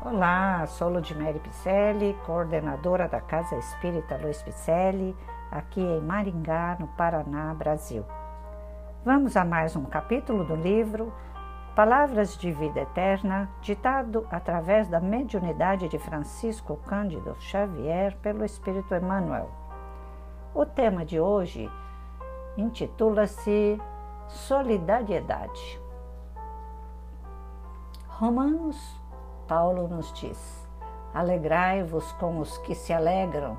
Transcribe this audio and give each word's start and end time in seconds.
Olá, 0.00 0.64
sou 0.68 0.88
Ludmere 0.88 1.40
Picelli, 1.40 2.16
coordenadora 2.24 3.08
da 3.08 3.20
Casa 3.20 3.56
Espírita 3.56 4.16
Luiz 4.16 4.40
Picelli, 4.40 5.14
aqui 5.50 5.80
em 5.80 6.00
Maringá, 6.00 6.76
no 6.78 6.86
Paraná, 6.86 7.52
Brasil. 7.52 8.04
Vamos 9.04 9.36
a 9.36 9.44
mais 9.44 9.74
um 9.74 9.84
capítulo 9.84 10.44
do 10.44 10.54
livro 10.54 11.12
Palavras 11.74 12.38
de 12.38 12.52
Vida 12.52 12.82
Eterna, 12.82 13.50
ditado 13.60 14.24
através 14.30 14.86
da 14.86 15.00
mediunidade 15.00 15.88
de 15.88 15.98
Francisco 15.98 16.76
Cândido 16.86 17.34
Xavier 17.40 18.16
pelo 18.18 18.44
Espírito 18.44 18.94
Emmanuel. 18.94 19.50
O 20.54 20.64
tema 20.64 21.04
de 21.04 21.18
hoje 21.18 21.68
intitula-se 22.56 23.76
Solidariedade. 24.28 25.80
Romanos 28.06 29.07
Paulo 29.48 29.88
nos 29.88 30.12
diz: 30.12 30.68
Alegrai-vos 31.14 32.12
com 32.12 32.38
os 32.38 32.58
que 32.58 32.74
se 32.74 32.92
alegram 32.92 33.56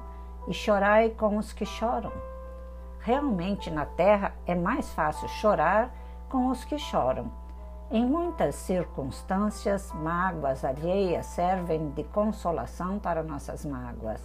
e 0.47 0.53
chorai 0.53 1.09
com 1.09 1.35
os 1.35 1.52
que 1.52 1.66
choram. 1.66 2.11
Realmente 2.99 3.71
na 3.71 3.85
terra 3.85 4.33
é 4.45 4.53
mais 4.53 4.94
fácil 4.94 5.27
chorar 5.27 5.91
com 6.30 6.47
os 6.47 6.63
que 6.63 6.77
choram. 6.77 7.31
Em 7.91 8.05
muitas 8.05 8.53
circunstâncias, 8.53 9.91
mágoas 9.94 10.63
alheias 10.63 11.25
servem 11.25 11.89
de 11.89 12.03
consolação 12.03 12.99
para 12.99 13.23
nossas 13.23 13.66
mágoas. 13.66 14.21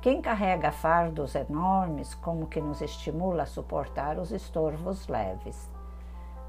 Quem 0.00 0.22
carrega 0.22 0.70
fardos 0.70 1.34
enormes, 1.34 2.14
como 2.14 2.46
que 2.46 2.60
nos 2.60 2.80
estimula 2.80 3.42
a 3.42 3.46
suportar 3.46 4.18
os 4.18 4.30
estorvos 4.30 5.08
leves. 5.08 5.68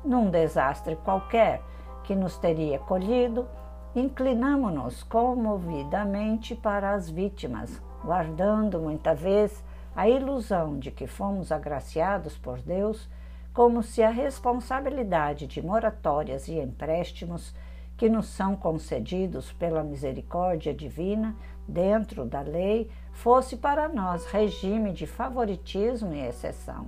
Num 0.05 0.29
desastre 0.29 0.95
qualquer 0.97 1.63
que 2.03 2.13
nos 2.13 2.37
teria 2.37 2.77
colhido, 2.77 3.47
inclinamo-nos 3.95 5.03
comovidamente 5.03 6.55
para 6.55 6.91
as 6.91 7.09
vítimas, 7.09 7.81
guardando 8.03 8.79
muita 8.79 9.13
vez 9.15 9.63
a 9.95 10.07
ilusão 10.07 10.77
de 10.77 10.91
que 10.91 11.07
fomos 11.07 11.51
agraciados 11.51 12.37
por 12.37 12.59
Deus, 12.59 13.09
como 13.53 13.81
se 13.81 14.03
a 14.03 14.09
responsabilidade 14.09 15.47
de 15.47 15.65
moratórias 15.65 16.47
e 16.47 16.59
empréstimos 16.59 17.55
que 17.97 18.07
nos 18.07 18.27
são 18.27 18.55
concedidos 18.55 19.51
pela 19.53 19.83
misericórdia 19.83 20.71
divina 20.71 21.35
dentro 21.67 22.23
da 22.23 22.41
lei 22.41 22.91
fosse 23.11 23.57
para 23.57 23.89
nós 23.89 24.27
regime 24.27 24.93
de 24.93 25.07
favoritismo 25.07 26.13
e 26.13 26.19
exceção. 26.19 26.85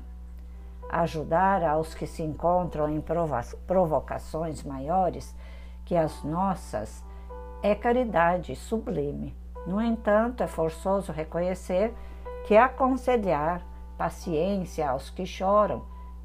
Ajudar 0.88 1.64
aos 1.64 1.96
que 1.96 2.06
se 2.06 2.22
encontram 2.22 2.88
em 2.88 3.04
provocações 3.66 4.64
maiores 4.64 5.36
que 5.90 5.98
as 5.98 6.24
nossas 6.24 7.04
é 7.64 7.74
caridade 7.74 8.56
sublime. 8.56 9.36
No 9.66 9.82
entanto, 9.82 10.44
é 10.44 10.48
forçoso 10.48 11.12
reconhecer 11.12 11.96
que 12.46 12.56
aconselhar 12.56 13.66
paciência 13.98 14.88
aos 14.88 15.10
que 15.10 15.26
choram, 15.26 15.82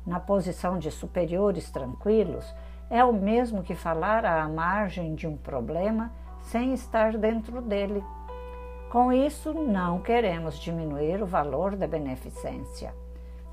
na 0.06 0.20
posição 0.20 0.78
de 0.78 0.90
superiores 0.90 1.70
tranquilos, 1.70 2.54
é 2.90 3.02
o 3.02 3.10
mesmo 3.10 3.62
que 3.62 3.74
falar 3.74 4.26
à 4.26 4.46
margem 4.46 5.14
de 5.14 5.26
um 5.26 5.34
problema 5.34 6.12
sem 6.42 6.74
estar 6.74 7.16
dentro 7.16 7.62
dele. 7.62 8.04
Com 8.90 9.10
isso, 9.10 9.54
não 9.54 9.98
queremos 9.98 10.58
diminuir 10.58 11.22
o 11.22 11.26
valor 11.26 11.74
da 11.74 11.86
beneficência. 11.86 12.94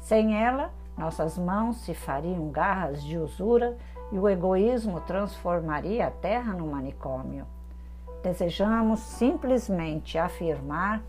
Sem 0.02 0.44
ela, 0.44 0.72
nossas 0.98 1.38
mãos 1.38 1.78
se 1.78 1.94
fariam 1.94 2.50
garras 2.50 3.02
de 3.02 3.18
usura 3.18 3.78
e 4.12 4.20
o 4.20 4.28
egoísmo 4.28 5.00
transformaria 5.02 6.08
a 6.08 6.12
terra 6.12 6.54
num 6.54 6.72
manicômio. 6.72 7.46
Desejamos 8.24 9.00
simplesmente 9.00 10.18
afirmar 10.18 11.02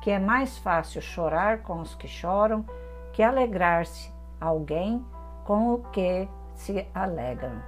que 0.00 0.10
é 0.10 0.18
mais 0.18 0.58
fácil 0.58 1.00
chorar 1.00 1.58
com 1.62 1.80
os 1.80 1.94
que 1.94 2.08
choram 2.08 2.64
que 3.12 3.22
alegrar-se 3.22 4.12
alguém 4.40 5.04
com 5.44 5.74
o 5.74 5.78
que 5.92 6.28
se 6.54 6.86
alegram. 6.94 7.62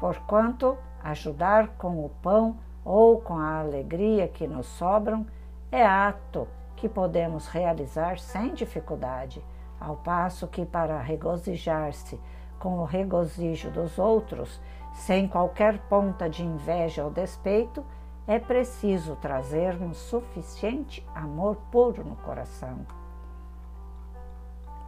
Porquanto 0.00 0.76
ajudar 1.02 1.68
com 1.76 2.04
o 2.04 2.08
pão 2.22 2.56
ou 2.84 3.20
com 3.20 3.38
a 3.38 3.60
alegria 3.60 4.28
que 4.28 4.46
nos 4.46 4.66
sobram 4.66 5.26
é 5.70 5.84
ato 5.84 6.48
que 6.76 6.88
podemos 6.88 7.48
realizar 7.48 8.18
sem 8.18 8.54
dificuldade, 8.54 9.44
ao 9.80 9.96
passo 9.96 10.46
que 10.46 10.64
para 10.64 11.00
regozijar-se 11.00 12.18
com 12.58 12.78
o 12.78 12.84
regozijo 12.84 13.70
dos 13.70 13.98
outros, 13.98 14.60
sem 14.92 15.28
qualquer 15.28 15.78
ponta 15.88 16.28
de 16.28 16.44
inveja 16.44 17.04
ou 17.04 17.10
despeito, 17.10 17.84
é 18.26 18.38
preciso 18.38 19.16
trazermos 19.16 19.96
suficiente 19.96 21.06
amor 21.14 21.56
puro 21.70 22.04
no 22.04 22.16
coração. 22.16 22.86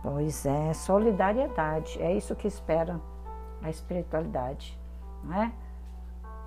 Pois 0.03 0.45
é, 0.45 0.73
solidariedade, 0.73 2.01
é 2.03 2.13
isso 2.15 2.35
que 2.35 2.49
espera 2.49 3.01
a 3.63 3.71
espiritualidade, 3.71 4.79
não 5.23 5.43
é? 5.43 5.53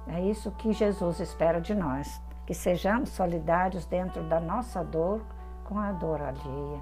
É 0.07 0.22
isso 0.22 0.51
que 0.51 0.73
Jesus 0.73 1.19
espera 1.19 1.62
de 1.62 1.73
nós, 1.73 2.22
que 2.45 2.53
sejamos 2.53 3.09
solidários 3.09 3.85
dentro 3.85 4.23
da 4.23 4.39
nossa 4.39 4.83
dor 4.83 5.22
com 5.63 5.79
a 5.79 5.91
dor 5.94 6.22
alheia, 6.22 6.81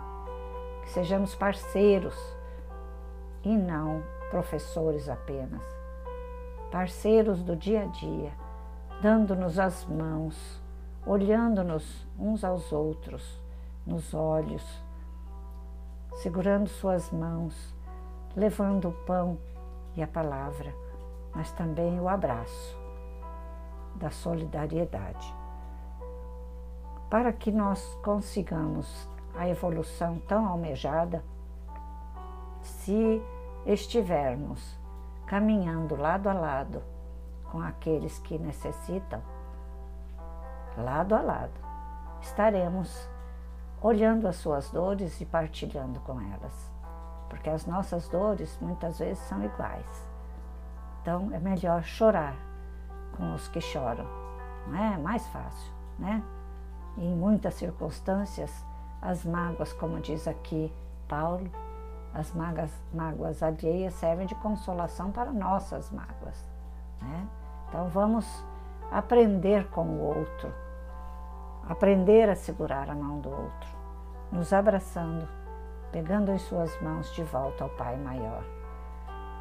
que 0.81 0.89
sejamos 0.89 1.35
parceiros 1.35 2.15
e 3.43 3.55
não 3.55 4.01
professores 4.31 5.09
apenas, 5.09 5.61
parceiros 6.71 7.43
do 7.43 7.53
dia 7.53 7.83
a 7.83 7.85
dia, 7.85 8.31
dando-nos 9.01 9.59
as 9.59 9.85
mãos, 9.85 10.61
olhando-nos 11.05 12.07
uns 12.17 12.43
aos 12.45 12.71
outros, 12.71 13.43
nos 13.85 14.13
olhos, 14.13 14.63
segurando 16.13 16.69
suas 16.69 17.11
mãos, 17.11 17.75
levando 18.33 18.87
o 18.87 18.93
pão 19.05 19.37
e 19.97 20.01
a 20.01 20.07
palavra, 20.07 20.73
mas 21.35 21.51
também 21.51 21.99
o 21.99 22.07
abraço 22.07 22.79
da 23.95 24.09
solidariedade. 24.09 25.35
Para 27.09 27.33
que 27.33 27.51
nós 27.51 27.83
consigamos 28.01 29.09
a 29.35 29.49
evolução 29.49 30.19
tão 30.19 30.45
almejada, 30.45 31.21
se 32.61 33.21
estivermos 33.65 34.79
caminhando 35.27 35.95
lado 35.95 36.27
a 36.27 36.33
lado 36.33 36.83
com 37.51 37.61
aqueles 37.61 38.17
que 38.19 38.37
necessitam, 38.37 39.21
lado 40.77 41.15
a 41.15 41.21
lado, 41.21 41.53
estaremos 42.21 43.09
olhando 43.81 44.27
as 44.27 44.37
suas 44.37 44.69
dores 44.69 45.19
e 45.19 45.25
partilhando 45.25 45.99
com 46.01 46.19
elas, 46.21 46.71
porque 47.29 47.49
as 47.49 47.65
nossas 47.65 48.07
dores 48.07 48.57
muitas 48.61 48.99
vezes 48.99 49.23
são 49.25 49.43
iguais. 49.43 50.07
Então 51.01 51.29
é 51.33 51.39
melhor 51.39 51.83
chorar 51.83 52.35
com 53.17 53.33
os 53.33 53.47
que 53.47 53.59
choram, 53.59 54.05
não 54.67 54.77
é? 54.77 54.97
mais 54.97 55.25
fácil, 55.27 55.73
né? 55.97 56.23
E 56.97 57.05
em 57.05 57.15
muitas 57.15 57.55
circunstâncias, 57.55 58.65
as 59.01 59.25
mágoas, 59.25 59.73
como 59.73 59.99
diz 59.99 60.27
aqui 60.27 60.71
Paulo, 61.07 61.49
as 62.13 62.33
mágoas, 62.33 62.71
mágoas 62.93 63.41
alheias 63.41 63.93
servem 63.93 64.27
de 64.27 64.35
consolação 64.35 65.11
para 65.11 65.31
nossas 65.31 65.89
mágoas. 65.91 66.49
Né? 67.01 67.27
Então 67.67 67.87
vamos 67.89 68.45
aprender 68.91 69.67
com 69.69 69.85
o 69.85 70.01
outro, 70.01 70.53
aprender 71.67 72.29
a 72.29 72.35
segurar 72.35 72.89
a 72.89 72.95
mão 72.95 73.19
do 73.19 73.29
outro, 73.29 73.69
nos 74.31 74.51
abraçando, 74.51 75.27
pegando 75.91 76.31
em 76.31 76.37
suas 76.37 76.79
mãos 76.81 77.13
de 77.15 77.23
volta 77.23 77.63
ao 77.63 77.69
Pai 77.69 77.95
Maior. 77.97 78.43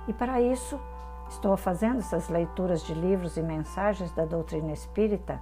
E 0.06 0.12
para 0.12 0.40
isso, 0.40 0.80
estou 1.28 1.56
fazendo 1.56 1.98
essas 1.98 2.28
leituras 2.28 2.82
de 2.82 2.94
livros 2.94 3.36
e 3.36 3.42
mensagens 3.42 4.12
da 4.12 4.24
doutrina 4.24 4.72
espírita 4.72 5.40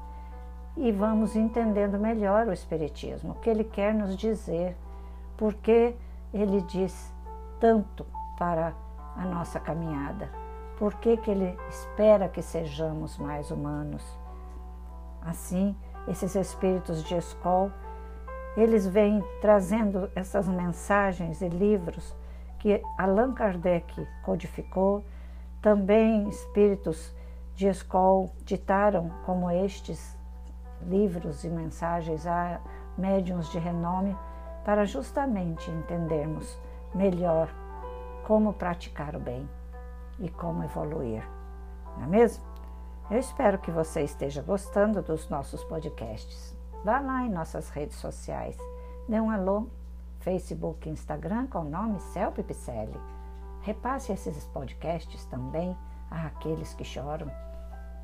e 0.76 0.92
vamos 0.92 1.34
entendendo 1.34 1.98
melhor 1.98 2.46
o 2.46 2.52
Espiritismo, 2.52 3.32
o 3.32 3.34
que 3.36 3.50
ele 3.50 3.64
quer 3.64 3.92
nos 3.92 4.16
dizer, 4.16 4.76
porque 5.36 5.94
ele 6.32 6.60
diz 6.62 7.12
tanto 7.60 8.06
para 8.38 8.74
a 9.16 9.24
nossa 9.24 9.58
caminhada? 9.58 10.30
Por 10.78 10.94
que, 10.94 11.16
que 11.16 11.30
Ele 11.30 11.58
espera 11.68 12.28
que 12.28 12.40
sejamos 12.40 13.18
mais 13.18 13.50
humanos? 13.50 14.04
Assim, 15.22 15.76
esses 16.06 16.34
espíritos 16.34 17.02
de 17.04 17.16
escola, 17.16 17.74
eles 18.56 18.86
vêm 18.86 19.22
trazendo 19.40 20.10
essas 20.14 20.48
mensagens 20.48 21.42
e 21.42 21.48
livros 21.48 22.16
que 22.58 22.82
Allan 22.96 23.32
Kardec 23.32 24.06
codificou, 24.24 25.04
também 25.60 26.28
espíritos 26.28 27.14
de 27.54 27.66
escola 27.66 28.28
ditaram 28.44 29.10
como 29.26 29.50
estes 29.50 30.16
livros 30.82 31.44
e 31.44 31.48
mensagens 31.48 32.26
a 32.26 32.60
médiums 32.96 33.50
de 33.50 33.58
renome 33.58 34.16
para 34.64 34.84
justamente 34.84 35.70
entendermos 35.70 36.60
melhor 36.94 37.48
como 38.26 38.52
praticar 38.52 39.16
o 39.16 39.20
bem 39.20 39.48
e 40.18 40.28
como 40.28 40.64
evoluir, 40.64 41.26
não 41.96 42.04
é 42.04 42.06
mesmo? 42.06 42.44
Eu 43.10 43.18
espero 43.18 43.58
que 43.58 43.70
você 43.70 44.02
esteja 44.02 44.42
gostando 44.42 45.00
dos 45.00 45.30
nossos 45.30 45.64
podcasts. 45.64 46.54
Vá 46.84 47.00
lá 47.00 47.22
em 47.24 47.30
nossas 47.30 47.70
redes 47.70 47.96
sociais, 47.96 48.56
dê 49.08 49.18
um 49.18 49.30
alô, 49.30 49.66
Facebook 50.20 50.88
Instagram 50.90 51.46
com 51.46 51.60
o 51.60 51.70
nome 51.70 52.00
Celpe 52.00 52.42
Picelli. 52.42 53.00
Repasse 53.62 54.12
esses 54.12 54.44
podcasts 54.46 55.24
também 55.26 55.76
àqueles 56.10 56.74
que 56.74 56.84
choram. 56.84 57.30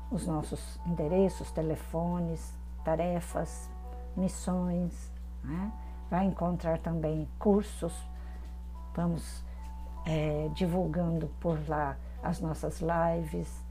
os 0.09 0.25
nossos 0.25 0.79
endereços, 0.87 1.51
telefones, 1.51 2.57
tarefas, 2.83 3.69
missões. 4.17 5.11
Né? 5.43 5.71
Vai 6.09 6.25
encontrar 6.25 6.79
também 6.79 7.29
cursos. 7.37 7.93
Vamos 8.95 9.43
é, 10.05 10.49
divulgando 10.53 11.27
por 11.39 11.57
lá 11.67 11.97
as 12.23 12.39
nossas 12.39 12.81
lives, 12.81 13.63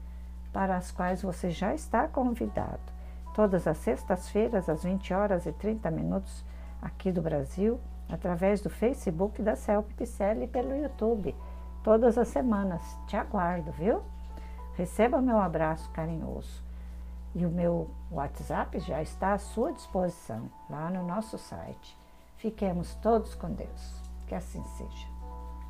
para 0.51 0.75
as 0.75 0.91
quais 0.91 1.21
você 1.21 1.49
já 1.49 1.73
está 1.73 2.07
convidado. 2.07 2.79
Todas 3.33 3.65
as 3.67 3.77
sextas-feiras, 3.77 4.67
às 4.67 4.83
20 4.83 5.13
horas 5.13 5.45
e 5.45 5.51
30 5.53 5.89
minutos, 5.91 6.43
aqui 6.81 7.11
do 7.11 7.21
Brasil, 7.21 7.79
através 8.09 8.61
do 8.61 8.69
Facebook 8.69 9.41
da 9.41 9.55
Celp 9.55 9.89
e 10.01 10.47
pelo 10.47 10.75
YouTube, 10.75 11.33
todas 11.83 12.17
as 12.17 12.27
semanas. 12.27 12.81
Te 13.07 13.15
aguardo, 13.15 13.71
viu? 13.71 14.01
Receba 14.75 15.21
meu 15.21 15.39
abraço 15.39 15.89
carinhoso. 15.91 16.63
E 17.33 17.45
o 17.45 17.49
meu 17.49 17.89
WhatsApp 18.11 18.77
já 18.79 19.01
está 19.01 19.33
à 19.33 19.37
sua 19.37 19.71
disposição 19.71 20.49
lá 20.69 20.89
no 20.89 21.05
nosso 21.05 21.37
site. 21.37 21.97
Fiquemos 22.35 22.95
todos 22.95 23.35
com 23.35 23.51
Deus. 23.51 24.01
Que 24.27 24.35
assim 24.35 24.63
seja. 24.77 25.10